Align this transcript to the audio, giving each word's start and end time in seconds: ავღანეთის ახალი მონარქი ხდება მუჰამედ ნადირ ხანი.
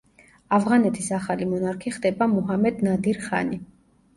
ავღანეთის 0.55 1.09
ახალი 1.17 1.47
მონარქი 1.51 1.93
ხდება 1.99 2.29
მუჰამედ 2.33 2.83
ნადირ 2.89 3.21
ხანი. 3.29 3.63